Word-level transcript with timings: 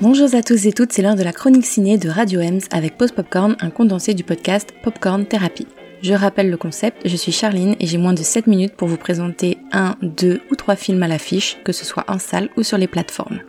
Bonjour 0.00 0.34
à 0.34 0.42
tous 0.42 0.66
et 0.66 0.72
toutes, 0.72 0.92
c'est 0.92 1.02
l'heure 1.02 1.16
de 1.16 1.22
la 1.22 1.32
chronique 1.32 1.64
ciné 1.66 1.98
de 1.98 2.08
Radio 2.08 2.40
Ems 2.40 2.60
avec 2.70 2.96
Post 2.96 3.14
Popcorn, 3.14 3.56
un 3.60 3.70
condensé 3.70 4.14
du 4.14 4.24
podcast 4.24 4.74
Popcorn 4.82 5.26
Therapy. 5.26 5.66
Je 6.02 6.14
rappelle 6.14 6.50
le 6.50 6.56
concept, 6.56 7.06
je 7.06 7.16
suis 7.16 7.32
Charline 7.32 7.76
et 7.78 7.86
j'ai 7.86 7.98
moins 7.98 8.12
de 8.12 8.22
7 8.22 8.46
minutes 8.46 8.74
pour 8.74 8.88
vous 8.88 8.96
présenter 8.96 9.58
un, 9.72 9.96
deux 10.02 10.40
ou 10.50 10.56
trois 10.56 10.76
films 10.76 11.02
à 11.02 11.08
l'affiche, 11.08 11.58
que 11.64 11.72
ce 11.72 11.84
soit 11.84 12.04
en 12.08 12.18
salle 12.18 12.48
ou 12.56 12.62
sur 12.62 12.78
les 12.78 12.88
plateformes. 12.88 13.40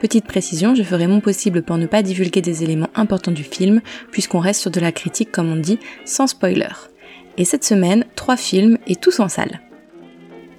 Petite 0.00 0.26
précision, 0.26 0.74
je 0.74 0.82
ferai 0.82 1.06
mon 1.06 1.20
possible 1.20 1.62
pour 1.62 1.78
ne 1.78 1.86
pas 1.86 2.02
divulguer 2.02 2.42
des 2.42 2.64
éléments 2.64 2.90
importants 2.94 3.30
du 3.30 3.44
film, 3.44 3.80
puisqu'on 4.10 4.40
reste 4.40 4.60
sur 4.60 4.70
de 4.70 4.80
la 4.80 4.92
critique 4.92 5.32
comme 5.32 5.50
on 5.52 5.56
dit, 5.56 5.78
sans 6.04 6.26
spoiler. 6.26 6.90
Et 7.38 7.44
cette 7.44 7.64
semaine, 7.64 8.04
trois 8.14 8.36
films 8.36 8.78
et 8.86 8.96
tous 8.96 9.20
en 9.20 9.28
salle. 9.28 9.60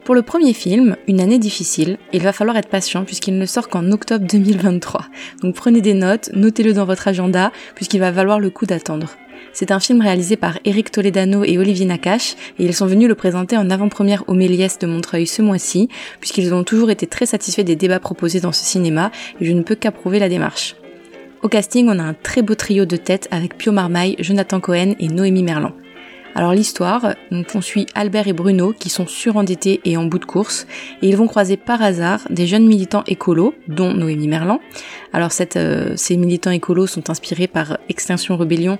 Pour 0.03 0.15
le 0.15 0.21
premier 0.21 0.51
film, 0.51 0.97
Une 1.07 1.21
année 1.21 1.39
difficile, 1.39 1.97
il 2.11 2.23
va 2.23 2.33
falloir 2.33 2.57
être 2.57 2.67
patient 2.67 3.05
puisqu'il 3.05 3.37
ne 3.37 3.45
sort 3.45 3.69
qu'en 3.69 3.89
octobre 3.89 4.25
2023. 4.27 5.05
Donc 5.41 5.55
prenez 5.55 5.79
des 5.79 5.93
notes, 5.93 6.29
notez-le 6.33 6.73
dans 6.73 6.83
votre 6.83 7.07
agenda 7.07 7.53
puisqu'il 7.73 8.01
va 8.01 8.11
valoir 8.11 8.41
le 8.41 8.49
coup 8.49 8.65
d'attendre. 8.65 9.15
C'est 9.53 9.71
un 9.71 9.79
film 9.79 10.01
réalisé 10.01 10.35
par 10.35 10.59
Eric 10.65 10.91
Toledano 10.91 11.45
et 11.45 11.57
Olivier 11.57 11.85
Nakache 11.85 12.35
et 12.59 12.65
ils 12.65 12.73
sont 12.73 12.85
venus 12.85 13.07
le 13.07 13.15
présenter 13.15 13.55
en 13.55 13.69
avant-première 13.69 14.25
au 14.27 14.33
Méliès 14.33 14.77
de 14.77 14.87
Montreuil 14.87 15.25
ce 15.25 15.41
mois-ci 15.41 15.87
puisqu'ils 16.19 16.53
ont 16.53 16.65
toujours 16.65 16.89
été 16.89 17.07
très 17.07 17.25
satisfaits 17.25 17.61
des 17.61 17.77
débats 17.77 18.01
proposés 18.01 18.41
dans 18.41 18.51
ce 18.51 18.65
cinéma 18.65 19.09
et 19.39 19.45
je 19.45 19.53
ne 19.53 19.63
peux 19.63 19.75
qu'approuver 19.75 20.19
la 20.19 20.27
démarche. 20.27 20.75
Au 21.43 21.47
casting, 21.47 21.87
on 21.87 21.99
a 21.99 22.03
un 22.03 22.13
très 22.13 22.41
beau 22.41 22.55
trio 22.55 22.83
de 22.83 22.97
têtes 22.97 23.29
avec 23.31 23.57
Pio 23.57 23.71
Marmaille, 23.71 24.17
Jonathan 24.19 24.59
Cohen 24.59 24.95
et 24.99 25.07
Noémie 25.07 25.43
Merlan. 25.43 25.71
Alors 26.35 26.53
l'histoire, 26.53 27.13
on 27.31 27.61
suit 27.61 27.85
Albert 27.93 28.27
et 28.27 28.33
Bruno 28.33 28.73
qui 28.73 28.89
sont 28.89 29.05
surendettés 29.05 29.81
et 29.85 29.97
en 29.97 30.05
bout 30.05 30.17
de 30.17 30.25
course 30.25 30.65
et 31.01 31.09
ils 31.09 31.15
vont 31.15 31.27
croiser 31.27 31.57
par 31.57 31.81
hasard 31.81 32.21
des 32.29 32.47
jeunes 32.47 32.65
militants 32.65 33.03
écolos, 33.05 33.53
dont 33.67 33.93
Noémie 33.93 34.27
Merlan. 34.27 34.59
Alors 35.13 35.29
euh, 35.55 35.93
ces 35.95 36.17
militants 36.17 36.49
écolos 36.49 36.87
sont 36.87 37.11
inspirés 37.11 37.47
par 37.47 37.77
Extinction 37.87 38.35
Rebellion 38.35 38.79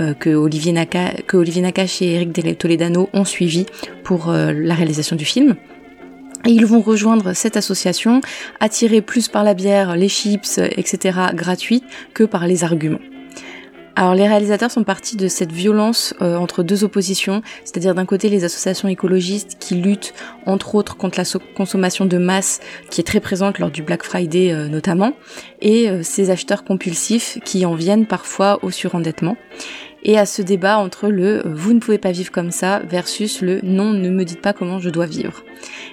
euh, 0.00 0.14
que, 0.14 0.30
Olivier 0.30 0.72
Nakache 0.72 2.02
et 2.02 2.14
Eric 2.14 2.58
Toledano 2.58 3.08
ont 3.12 3.24
suivi 3.24 3.66
pour 4.04 4.30
euh, 4.30 4.52
la 4.52 4.74
réalisation 4.74 5.16
du 5.16 5.24
film. 5.24 5.56
Et 6.44 6.50
ils 6.50 6.66
vont 6.66 6.80
rejoindre 6.80 7.34
cette 7.34 7.56
association, 7.56 8.20
attirés 8.58 9.00
plus 9.00 9.28
par 9.28 9.44
la 9.44 9.54
bière, 9.54 9.96
les 9.96 10.08
chips, 10.08 10.58
etc. 10.58 11.18
gratuits 11.34 11.84
que 12.14 12.24
par 12.24 12.48
les 12.48 12.64
arguments. 12.64 12.98
Alors 13.94 14.14
les 14.14 14.26
réalisateurs 14.26 14.70
sont 14.70 14.84
partis 14.84 15.16
de 15.16 15.28
cette 15.28 15.52
violence 15.52 16.14
euh, 16.22 16.36
entre 16.36 16.62
deux 16.62 16.82
oppositions, 16.82 17.42
c'est-à-dire 17.64 17.94
d'un 17.94 18.06
côté 18.06 18.30
les 18.30 18.44
associations 18.44 18.88
écologistes 18.88 19.58
qui 19.60 19.74
luttent 19.74 20.14
entre 20.46 20.74
autres 20.74 20.96
contre 20.96 21.18
la 21.18 21.24
consommation 21.54 22.06
de 22.06 22.16
masse 22.16 22.60
qui 22.90 23.02
est 23.02 23.04
très 23.04 23.20
présente 23.20 23.58
lors 23.58 23.70
du 23.70 23.82
Black 23.82 24.02
Friday 24.02 24.50
euh, 24.50 24.68
notamment, 24.68 25.12
et 25.60 25.90
euh, 25.90 26.02
ces 26.02 26.30
acheteurs 26.30 26.64
compulsifs 26.64 27.38
qui 27.44 27.66
en 27.66 27.74
viennent 27.74 28.06
parfois 28.06 28.58
au 28.62 28.70
surendettement 28.70 29.36
et 30.02 30.18
à 30.18 30.26
ce 30.26 30.42
débat 30.42 30.78
entre 30.78 31.08
le 31.08 31.42
vous 31.44 31.72
ne 31.72 31.78
pouvez 31.78 31.98
pas 31.98 32.12
vivre 32.12 32.30
comme 32.30 32.50
ça 32.50 32.80
versus 32.88 33.40
le 33.40 33.60
non 33.62 33.92
ne 33.92 34.10
me 34.10 34.24
dites 34.24 34.40
pas 34.40 34.52
comment 34.52 34.78
je 34.78 34.90
dois 34.90 35.06
vivre. 35.06 35.44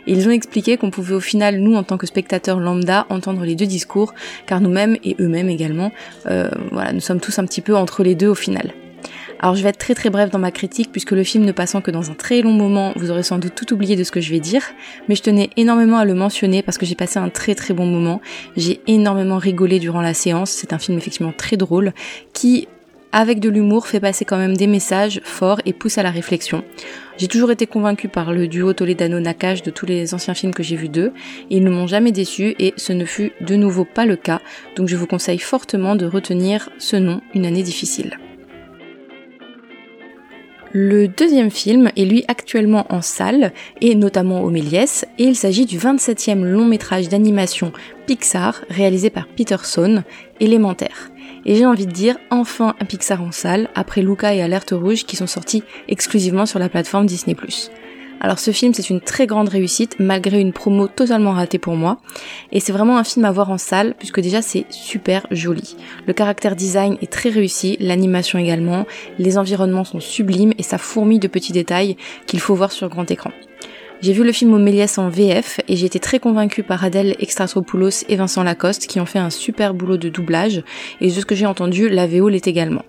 ils 0.07 0.27
ont 0.27 0.31
expliqué 0.31 0.77
qu'on 0.77 0.91
pouvait 0.91 1.15
au 1.15 1.19
final, 1.19 1.59
nous 1.59 1.75
en 1.75 1.83
tant 1.83 1.97
que 1.97 2.07
spectateurs 2.07 2.59
lambda, 2.59 3.05
entendre 3.09 3.43
les 3.43 3.55
deux 3.55 3.67
discours, 3.67 4.13
car 4.45 4.61
nous-mêmes 4.61 4.97
et 5.03 5.15
eux-mêmes 5.19 5.49
également, 5.49 5.91
euh, 6.27 6.49
voilà, 6.71 6.93
nous 6.93 6.99
sommes 6.99 7.19
tous 7.19 7.37
un 7.39 7.45
petit 7.45 7.61
peu 7.61 7.75
entre 7.75 8.03
les 8.03 8.15
deux 8.15 8.27
au 8.27 8.35
final. 8.35 8.73
Alors 9.41 9.55
je 9.55 9.63
vais 9.63 9.69
être 9.69 9.77
très 9.77 9.95
très 9.95 10.09
bref 10.09 10.29
dans 10.29 10.39
ma 10.39 10.51
critique 10.51 10.91
puisque 10.91 11.11
le 11.11 11.23
film 11.23 11.45
ne 11.45 11.53
passant 11.53 11.79
que 11.79 11.91
dans 11.91 12.11
un 12.11 12.13
très 12.13 12.41
long 12.41 12.51
moment, 12.51 12.91
vous 12.97 13.09
aurez 13.09 13.23
sans 13.23 13.37
doute 13.37 13.55
tout 13.55 13.73
oublié 13.73 13.95
de 13.95 14.03
ce 14.03 14.11
que 14.11 14.19
je 14.19 14.31
vais 14.31 14.41
dire, 14.41 14.63
mais 15.07 15.15
je 15.15 15.21
tenais 15.21 15.49
énormément 15.55 15.97
à 15.97 16.03
le 16.03 16.13
mentionner 16.13 16.61
parce 16.61 16.77
que 16.77 16.85
j'ai 16.85 16.95
passé 16.95 17.19
un 17.19 17.29
très 17.29 17.55
très 17.55 17.73
bon 17.73 17.85
moment, 17.85 18.21
j'ai 18.57 18.81
énormément 18.87 19.37
rigolé 19.37 19.79
durant 19.79 20.01
la 20.01 20.13
séance, 20.13 20.51
c'est 20.51 20.73
un 20.73 20.77
film 20.77 20.97
effectivement 20.97 21.31
très 21.31 21.55
drôle 21.55 21.93
qui 22.33 22.67
avec 23.11 23.39
de 23.39 23.49
l'humour, 23.49 23.87
fait 23.87 23.99
passer 23.99 24.25
quand 24.25 24.37
même 24.37 24.55
des 24.55 24.67
messages 24.67 25.21
forts 25.23 25.61
et 25.65 25.73
pousse 25.73 25.97
à 25.97 26.03
la 26.03 26.11
réflexion. 26.11 26.63
J'ai 27.17 27.27
toujours 27.27 27.51
été 27.51 27.67
convaincue 27.67 28.07
par 28.07 28.31
le 28.31 28.47
duo 28.47 28.73
Toledano-Nakash 28.73 29.61
de 29.61 29.71
tous 29.71 29.85
les 29.85 30.13
anciens 30.13 30.33
films 30.33 30.53
que 30.53 30.63
j'ai 30.63 30.75
vus 30.75 30.89
d'eux, 30.89 31.11
ils 31.49 31.63
ne 31.63 31.69
m'ont 31.69 31.87
jamais 31.87 32.11
déçu 32.11 32.55
et 32.59 32.73
ce 32.77 32.93
ne 32.93 33.05
fut 33.05 33.31
de 33.41 33.55
nouveau 33.55 33.85
pas 33.85 34.05
le 34.05 34.15
cas, 34.15 34.41
donc 34.75 34.87
je 34.87 34.95
vous 34.95 35.07
conseille 35.07 35.39
fortement 35.39 35.95
de 35.95 36.05
retenir 36.05 36.69
ce 36.77 36.95
nom, 36.95 37.21
Une 37.33 37.45
année 37.45 37.63
difficile. 37.63 38.17
Le 40.71 41.07
deuxième 41.07 41.49
film 41.49 41.89
est 41.95 42.05
lui 42.05 42.23
actuellement 42.27 42.85
en 42.93 43.01
salle, 43.01 43.53
et 43.81 43.95
notamment 43.95 44.43
au 44.43 44.51
Méliès, 44.51 45.03
et 45.17 45.23
il 45.23 45.35
s'agit 45.35 45.65
du 45.65 45.79
27e 45.79 46.43
long 46.43 46.65
métrage 46.65 47.09
d'animation 47.09 47.71
Pixar 48.05 48.61
réalisé 48.69 49.09
par 49.09 49.27
Peterson, 49.27 50.03
Élémentaire. 50.39 51.09
Et 51.45 51.55
j'ai 51.55 51.65
envie 51.65 51.85
de 51.85 51.91
dire 51.91 52.17
enfin 52.29 52.75
un 52.79 52.85
Pixar 52.85 53.21
en 53.21 53.31
salle, 53.31 53.69
après 53.75 54.01
Luca 54.01 54.33
et 54.33 54.41
Alerte 54.41 54.71
Rouge 54.71 55.05
qui 55.05 55.15
sont 55.15 55.27
sortis 55.27 55.63
exclusivement 55.87 56.45
sur 56.45 56.59
la 56.59 56.69
plateforme 56.69 57.05
Disney+. 57.05 57.35
Alors 58.21 58.39
ce 58.39 58.51
film 58.51 58.73
c'est 58.73 58.89
une 58.89 58.99
très 58.99 59.27
grande 59.27 59.49
réussite 59.49 59.95
malgré 59.99 60.41
une 60.41 60.51
promo 60.51 60.87
totalement 60.87 61.31
ratée 61.31 61.57
pour 61.57 61.75
moi 61.75 61.99
et 62.51 62.59
c'est 62.59 62.73
vraiment 62.73 62.97
un 62.97 63.03
film 63.03 63.23
à 63.25 63.31
voir 63.31 63.49
en 63.49 63.57
salle 63.57 63.95
puisque 63.97 64.19
déjà 64.19 64.41
c'est 64.41 64.65
super 64.69 65.25
joli. 65.31 65.77
Le 66.05 66.13
caractère 66.13 66.55
design 66.55 66.97
est 67.01 67.11
très 67.11 67.29
réussi, 67.29 67.77
l'animation 67.79 68.37
également, 68.37 68.85
les 69.19 69.37
environnements 69.37 69.85
sont 69.85 70.01
sublimes 70.01 70.53
et 70.57 70.63
ça 70.63 70.77
fourmille 70.77 71.19
de 71.19 71.29
petits 71.29 71.53
détails 71.53 71.95
qu'il 72.25 72.41
faut 72.41 72.55
voir 72.55 72.73
sur 72.73 72.89
grand 72.89 73.09
écran. 73.09 73.31
J'ai 74.01 74.13
vu 74.13 74.23
le 74.23 74.31
film 74.31 74.57
Méliès 74.57 74.97
en 74.97 75.09
VF 75.09 75.59
et 75.67 75.75
j'ai 75.75 75.85
été 75.85 75.99
très 75.99 76.19
convaincue 76.19 76.63
par 76.63 76.85
Adèle 76.85 77.17
Extratopoulos 77.19 78.05
et 78.07 78.15
Vincent 78.15 78.43
Lacoste 78.43 78.87
qui 78.87 79.01
ont 79.01 79.05
fait 79.05 79.19
un 79.19 79.29
super 79.29 79.73
boulot 79.73 79.97
de 79.97 80.07
doublage 80.07 80.63
et 81.01 81.07
de 81.07 81.11
ce 81.11 81.25
que 81.25 81.35
j'ai 81.35 81.45
entendu, 81.45 81.89
la 81.89 82.07
VO 82.07 82.29
l'est 82.29 82.47
également. 82.47 82.83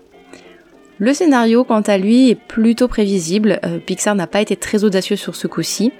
Le 0.99 1.13
scénario, 1.13 1.65
quant 1.65 1.81
à 1.81 1.97
lui, 1.97 2.29
est 2.29 2.35
plutôt 2.35 2.87
prévisible. 2.87 3.59
Euh, 3.65 3.79
Pixar 3.79 4.15
n'a 4.15 4.27
pas 4.27 4.39
été 4.39 4.55
très 4.55 4.85
audacieux 4.85 5.17
sur 5.17 5.35
ce 5.35 5.47
coup-ci, 5.47 5.91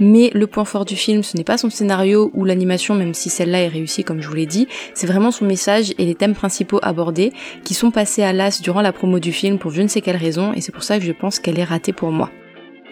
mais 0.00 0.30
le 0.34 0.48
point 0.48 0.64
fort 0.64 0.84
du 0.84 0.96
film, 0.96 1.22
ce 1.22 1.36
n'est 1.36 1.44
pas 1.44 1.58
son 1.58 1.70
scénario 1.70 2.32
ou 2.34 2.44
l'animation, 2.44 2.94
même 2.94 3.14
si 3.14 3.28
celle-là 3.28 3.60
est 3.60 3.68
réussie, 3.68 4.02
comme 4.02 4.20
je 4.20 4.28
vous 4.28 4.34
l'ai 4.34 4.46
dit, 4.46 4.66
c'est 4.94 5.06
vraiment 5.06 5.30
son 5.30 5.44
message 5.44 5.92
et 5.98 6.06
les 6.06 6.14
thèmes 6.16 6.34
principaux 6.34 6.80
abordés, 6.82 7.32
qui 7.62 7.74
sont 7.74 7.92
passés 7.92 8.22
à 8.22 8.32
l'as 8.32 8.62
durant 8.62 8.80
la 8.80 8.92
promo 8.92 9.20
du 9.20 9.30
film 9.30 9.58
pour 9.58 9.70
je 9.70 9.82
ne 9.82 9.88
sais 9.88 10.00
quelle 10.00 10.16
raison, 10.16 10.54
et 10.54 10.60
c'est 10.60 10.72
pour 10.72 10.82
ça 10.82 10.98
que 10.98 11.04
je 11.04 11.12
pense 11.12 11.38
qu'elle 11.38 11.58
est 11.58 11.64
ratée 11.64 11.92
pour 11.92 12.10
moi 12.10 12.30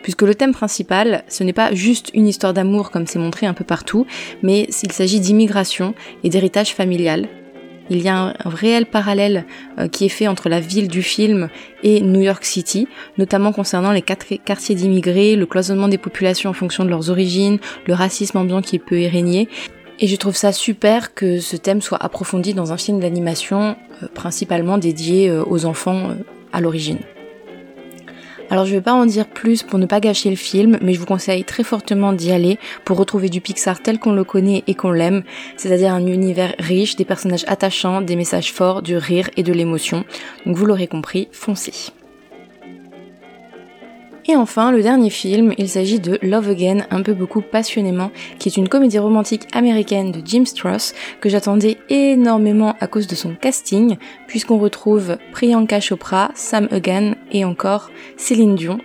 puisque 0.05 0.23
le 0.23 0.35
thème 0.35 0.53
principal, 0.53 1.25
ce 1.29 1.43
n'est 1.43 1.55
pas 1.55 1.75
juste 1.75 2.11
une 2.13 2.29
histoire 2.29 2.53
d'amour 2.53 2.91
comme 2.91 3.07
c'est 3.07 3.19
montré 3.19 3.47
un 3.47 3.55
peu 3.55 3.65
partout, 3.65 4.07
mais 4.43 4.69
il 4.83 4.93
s'agit 4.93 5.19
d'immigration 5.19 5.95
et 6.23 6.29
d'héritage 6.29 6.75
familial. 6.75 7.27
Il 7.89 8.03
y 8.03 8.09
a 8.09 8.17
un 8.17 8.35
réel 8.45 8.85
parallèle 8.85 9.47
euh, 9.79 9.89
qui 9.89 10.05
est 10.05 10.11
fait 10.11 10.29
entre 10.29 10.51
la 10.51 10.61
ville 10.61 10.89
du 10.89 11.03
film 11.03 11.49
et 11.83 12.03
New 12.03 12.21
York 12.21 12.45
City, 12.45 12.87
notamment 13.17 13.53
concernant 13.53 13.93
les 13.93 14.03
quatre 14.03 14.27
quartiers 14.45 14.75
d'immigrés, 14.75 15.37
le 15.37 15.47
cloisonnement 15.47 15.89
des 15.89 15.99
populations 15.99 16.51
en 16.51 16.55
fonction 16.55 16.85
de 16.85 16.91
leurs 16.91 17.09
origines, 17.09 17.59
le 17.87 17.95
racisme 17.95 18.37
ambiant 18.37 18.61
qui 18.61 18.79
peut 18.79 19.01
y 19.01 19.09
régner. 19.09 19.49
Et 20.01 20.07
je 20.07 20.17
trouve 20.17 20.37
ça 20.37 20.53
super 20.53 21.15
que 21.15 21.41
ce 21.41 21.57
thème 21.57 21.81
soit 21.81 22.03
approfondi 22.03 22.53
dans 22.53 22.73
un 22.73 22.77
film 22.77 23.01
d'animation 23.01 23.77
euh, 24.03 24.09
principalement 24.13 24.77
dédié 24.77 25.31
euh, 25.31 25.43
aux 25.47 25.65
enfants 25.65 26.11
à 26.53 26.61
l'origine. 26.61 26.99
Alors 28.55 28.67
je 28.67 28.73
vais 28.73 28.81
pas 28.81 28.93
en 28.93 29.05
dire 29.05 29.27
plus 29.27 29.65
pour 29.65 29.81
ne 29.81 29.87
pas 29.87 29.99
gâcher 29.99 30.31
le 30.31 30.37
film, 30.37 30.79
mais 30.81 30.95
je 30.95 31.01
vous 31.01 31.07
conseille 31.07 31.43
très 31.43 31.65
fortement 31.65 32.13
d'y 32.13 32.31
aller 32.31 32.61
pour 32.85 32.97
retrouver 32.97 33.29
du 33.29 33.41
Pixar 33.41 33.83
tel 33.83 33.99
qu'on 33.99 34.13
le 34.13 34.23
connaît 34.23 34.63
et 34.69 34.77
qu'on 34.77 34.93
l'aime, 34.93 35.25
c'est-à-dire 35.57 35.93
un 35.93 36.07
univers 36.07 36.55
riche, 36.61 36.95
des 36.95 37.05
personnages 37.05 37.45
attachants, 37.49 38.01
des 38.01 38.15
messages 38.15 38.53
forts, 38.53 38.83
du 38.83 38.97
rire 38.97 39.29
et 39.37 39.43
de 39.43 39.53
l'émotion. 39.53 40.05
Donc 40.47 40.57
vous 40.57 40.67
l'aurez 40.67 40.87
compris, 40.87 41.27
foncez. 41.33 41.91
Et 44.27 44.37
enfin, 44.37 44.73
le 44.73 44.83
dernier 44.83 45.11
film, 45.11 45.53
il 45.59 45.69
s'agit 45.69 46.01
de 46.01 46.19
Love 46.23 46.49
Again, 46.49 46.87
un 46.91 47.03
peu 47.03 47.13
beaucoup 47.13 47.43
passionnément, 47.43 48.11
qui 48.39 48.49
est 48.49 48.57
une 48.57 48.71
comédie 48.71 48.99
romantique 48.99 49.47
américaine 49.53 50.13
de 50.13 50.23
Jim 50.25 50.47
Strauss 50.47 50.95
que 51.21 51.29
j'attendais 51.29 51.77
énormément 51.91 52.75
à 52.81 52.87
cause 52.87 53.07
de 53.07 53.15
son 53.15 53.35
casting, 53.35 53.97
puisqu'on 54.27 54.59
retrouve 54.59 55.19
Priyanka 55.33 55.79
Chopra, 55.81 56.31
Sam 56.35 56.69
Egan 56.71 57.17
et 57.33 57.45
encore 57.45 57.91
Céline 58.17 58.55
Dion. 58.55 58.79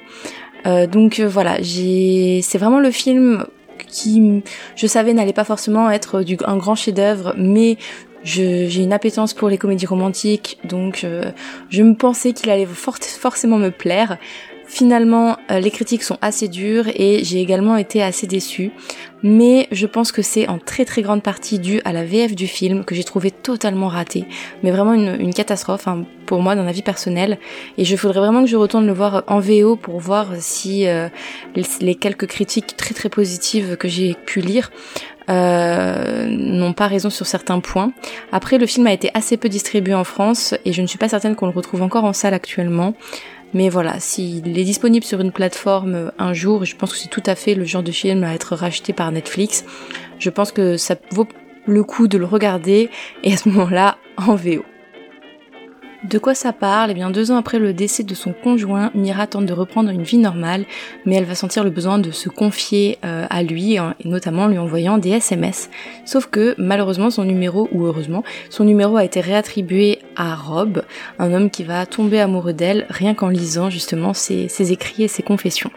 Euh, 0.65 0.87
donc 0.87 1.21
euh, 1.21 1.27
voilà, 1.27 1.57
c'est 1.63 2.57
vraiment 2.57 2.81
le 2.81 2.91
film 2.91 3.45
qui, 3.87 4.43
je 4.75 4.87
savais, 4.87 5.13
n'allait 5.13 5.31
pas 5.31 5.45
forcément 5.45 5.89
être 5.89 6.21
un 6.45 6.57
grand 6.57 6.75
chef-d'œuvre, 6.75 7.33
mais 7.37 7.77
j'ai 8.23 8.83
une 8.83 8.93
appétence 8.93 9.33
pour 9.33 9.49
les 9.49 9.57
comédies 9.57 9.85
romantiques, 9.85 10.59
donc 10.63 11.03
euh, 11.03 11.31
je 11.69 11.83
me 11.83 11.95
pensais 11.95 12.33
qu'il 12.33 12.49
allait 12.49 12.65
forcément 12.65 13.57
me 13.57 13.71
plaire. 13.71 14.17
Finalement, 14.69 15.37
euh, 15.49 15.59
les 15.59 15.71
critiques 15.71 16.03
sont 16.03 16.19
assez 16.21 16.47
dures 16.47 16.87
et 16.93 17.23
j'ai 17.23 17.41
également 17.41 17.75
été 17.75 18.03
assez 18.03 18.27
déçue. 18.27 18.69
Mais 19.23 19.67
je 19.71 19.87
pense 19.87 20.11
que 20.11 20.21
c'est 20.21 20.47
en 20.47 20.59
très 20.59 20.85
très 20.85 21.01
grande 21.01 21.23
partie 21.23 21.57
dû 21.57 21.81
à 21.85 21.91
la 21.91 22.05
VF 22.05 22.35
du 22.35 22.45
film 22.45 22.85
que 22.85 22.93
j'ai 22.93 23.03
trouvé 23.03 23.31
totalement 23.31 23.87
raté. 23.87 24.25
Mais 24.61 24.69
vraiment 24.69 24.93
une, 24.93 25.33
catastrophe 25.33 25.87
hein, 25.87 26.05
pour 26.27 26.43
moi 26.43 26.55
dans 26.55 26.63
la 26.63 26.71
vie 26.71 26.83
personnelle. 26.83 27.39
Et 27.79 27.83
je 27.83 27.95
faudrait 27.95 28.19
vraiment 28.19 28.43
que 28.43 28.49
je 28.49 28.57
retourne 28.57 28.85
le 28.85 28.93
voir 28.93 29.23
en 29.25 29.39
VO 29.39 29.75
pour 29.75 29.99
voir 29.99 30.27
si 30.37 30.87
euh, 30.87 31.09
les, 31.81 31.95
quelques 31.95 32.27
critiques 32.27 32.77
très 32.77 32.93
très 32.93 33.09
positives 33.09 33.75
que 33.75 33.87
j'ai 33.87 34.13
pu 34.13 34.39
lire 34.39 34.69
euh, 35.31 36.27
n'ont 36.27 36.73
pas 36.73 36.85
raison 36.85 37.09
sur 37.09 37.25
certains 37.25 37.59
points. 37.59 37.91
Après, 38.31 38.59
le 38.59 38.67
film 38.67 38.85
a 38.85 38.93
été 38.93 39.09
assez 39.15 39.35
peu 39.35 39.49
distribué 39.49 39.95
en 39.95 40.03
France 40.03 40.53
et 40.63 40.73
je 40.73 40.81
ne 40.83 40.87
suis 40.87 40.99
pas 40.99 41.09
certaine 41.09 41.35
qu'on 41.35 41.47
le 41.47 41.53
retrouve 41.53 41.81
encore 41.81 42.03
en 42.03 42.13
salle 42.13 42.35
actuellement. 42.35 42.93
Mais 43.53 43.69
voilà, 43.69 43.99
s'il 43.99 44.57
est 44.57 44.63
disponible 44.63 45.05
sur 45.05 45.21
une 45.21 45.31
plateforme 45.31 46.11
un 46.19 46.33
jour, 46.33 46.65
je 46.65 46.75
pense 46.75 46.91
que 46.91 46.97
c'est 46.97 47.09
tout 47.09 47.23
à 47.25 47.35
fait 47.35 47.55
le 47.55 47.65
genre 47.65 47.83
de 47.83 47.91
film 47.91 48.23
à 48.23 48.33
être 48.33 48.55
racheté 48.55 48.93
par 48.93 49.11
Netflix. 49.11 49.65
Je 50.19 50.29
pense 50.29 50.51
que 50.51 50.77
ça 50.77 50.95
vaut 51.11 51.27
le 51.65 51.83
coup 51.83 52.07
de 52.07 52.17
le 52.17 52.25
regarder 52.25 52.89
et 53.23 53.33
à 53.33 53.37
ce 53.37 53.49
moment-là 53.49 53.97
en 54.17 54.35
VO. 54.35 54.63
De 56.03 56.17
quoi 56.17 56.33
ça 56.33 56.53
parle? 56.53 56.91
Eh 56.91 56.93
bien, 56.93 57.09
deux 57.09 57.29
ans 57.29 57.35
après 57.35 57.59
le 57.59 57.73
décès 57.73 58.03
de 58.03 58.15
son 58.15 58.31
conjoint, 58.31 58.89
Mira 58.95 59.27
tente 59.27 59.45
de 59.45 59.51
reprendre 59.51 59.89
une 59.89 60.03
vie 60.03 60.17
normale, 60.17 60.63
mais 61.05 61.15
elle 61.15 61.25
va 61.25 61.35
sentir 61.35 61.65
le 61.65 61.71
besoin 61.71 61.99
de 61.99 62.11
se 62.11 62.29
confier 62.29 62.97
euh, 63.03 63.25
à 63.29 63.43
lui, 63.43 63.75
et 63.75 63.81
notamment 64.05 64.47
lui 64.47 64.57
envoyant 64.57 64.97
des 64.97 65.09
SMS. 65.09 65.69
Sauf 66.05 66.27
que, 66.27 66.55
malheureusement, 66.57 67.09
son 67.09 67.25
numéro, 67.25 67.67
ou 67.73 67.85
heureusement, 67.85 68.23
son 68.49 68.63
numéro 68.63 68.95
a 68.95 69.03
été 69.03 69.19
réattribué 69.19 69.99
à 70.15 70.35
Rob, 70.35 70.83
un 71.19 71.33
homme 71.33 71.49
qui 71.49 71.65
va 71.65 71.85
tomber 71.85 72.21
amoureux 72.21 72.53
d'elle 72.53 72.85
rien 72.89 73.13
qu'en 73.13 73.27
lisant 73.27 73.69
justement 73.69 74.13
ses 74.13 74.71
écrits 74.71 75.03
et 75.03 75.09
ses 75.09 75.23
confessions. 75.23 75.71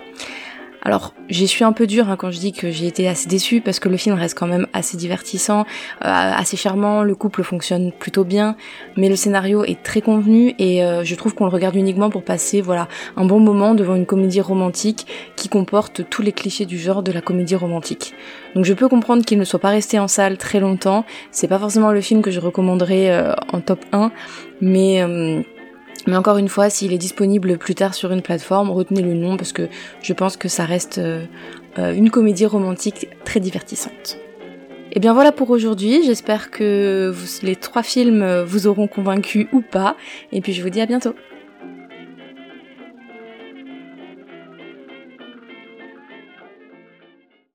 Alors, 0.85 1.15
j'y 1.29 1.47
suis 1.47 1.63
un 1.63 1.73
peu 1.73 1.87
dure 1.87 2.11
hein, 2.11 2.17
quand 2.17 2.33
je 2.33 2.41
dis 2.41 2.53
que 2.53 2.73
j'ai 2.73 2.89
été 2.89 3.07
assez 3.07 3.29
déçue 3.29 3.61
parce 3.61 3.79
que 3.79 3.89
le 3.89 3.97
film 3.97 4.17
reste 4.17 4.37
quand 4.37 4.49
même 4.49 4.67
assez 4.73 4.97
divertissant, 4.97 5.61
euh, 5.61 5.65
assez 6.03 6.57
charmant, 6.57 7.05
le 7.05 7.15
couple 7.15 7.45
fonctionne 7.45 7.93
plutôt 7.93 8.25
bien, 8.25 8.57
mais 8.97 9.09
le 9.09 9.15
scénario 9.15 9.63
est 9.63 9.81
très 9.81 10.01
convenu 10.01 10.57
et 10.59 10.85
euh, 10.85 11.05
je 11.05 11.15
trouve 11.15 11.35
qu'on 11.35 11.45
le 11.45 11.53
regarde 11.53 11.77
uniquement 11.77 12.11
pour 12.11 12.25
passer 12.25 12.61
voilà 12.61 12.89
un 13.17 13.25
bon 13.25 13.39
moment 13.39 13.75
devant 13.77 13.95
une 13.95 14.07
comédie 14.07 14.41
romantique 14.41 15.07
qui 15.37 15.49
comporte 15.49 16.09
tous 16.11 16.23
les 16.23 16.33
clichés 16.33 16.67
du 16.67 16.79
genre 16.79 17.05
de 17.05 17.13
la 17.13 17.21
comédie 17.21 17.55
romantique. 17.55 18.15
Donc 18.57 18.65
je 18.65 18.75
peux 18.75 18.89
comprendre 18.89 19.25
qu'il 19.25 19.39
ne 19.39 19.45
soit 19.45 19.61
pas 19.61 19.71
resté 19.71 20.01
en 20.01 20.09
salle 20.09 20.37
très 20.37 20.59
longtemps, 20.59 21.05
c'est 21.31 21.49
pas 21.49 21.61
forcément 21.61 21.93
le 21.93 22.01
film 22.01 22.23
que 22.23 22.33
je 22.33 22.41
recommanderais 22.41 23.09
euh, 23.11 23.35
en 23.53 23.61
top 23.61 23.85
1, 23.93 24.11
mais 24.61 25.01
mais 26.07 26.17
encore 26.17 26.37
une 26.37 26.49
fois, 26.49 26.71
s'il 26.71 26.93
est 26.93 26.99
disponible 26.99 27.59
plus 27.59 27.75
tard 27.75 27.95
sur 27.95 28.13
une 28.13 28.23
plateforme, 28.23 28.71
retenez 28.71 29.03
le 29.03 29.15
nom 29.15 29.37
parce 29.37 29.53
que 29.53 29.69
je 30.03 30.13
pense 30.13 30.37
que 30.37 30.49
ça 30.49 30.65
reste 30.65 30.99
euh, 30.99 31.25
euh, 31.79 31.95
une 31.95 32.11
comédie 32.11 32.47
romantique 32.47 33.09
très 33.25 33.41
divertissante. 33.41 34.19
Et 34.91 34.97
eh 34.97 35.01
bien 35.01 35.15
voilà 35.15 35.33
pour 35.33 35.49
aujourd'hui, 35.49 36.03
j'espère 36.05 36.51
que 36.51 37.15
les 37.43 37.57
trois 37.57 37.83
films 37.83 38.43
vous 38.43 38.67
auront 38.67 38.89
convaincu 38.89 39.49
ou 39.51 39.63
pas, 39.63 39.97
et 40.33 40.43
puis 40.43 40.53
je 40.53 40.63
vous 40.63 40.69
dis 40.69 40.83
à 40.83 40.87
bientôt. 40.87 41.15